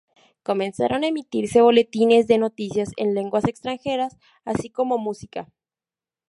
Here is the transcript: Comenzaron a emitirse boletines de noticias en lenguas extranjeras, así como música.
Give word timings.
Comenzaron 0.41 1.03
a 1.03 1.07
emitirse 1.13 1.61
boletines 1.67 2.25
de 2.25 2.39
noticias 2.39 2.89
en 2.97 3.13
lenguas 3.13 3.45
extranjeras, 3.45 4.17
así 4.45 4.71
como 4.71 4.97
música. 4.97 5.47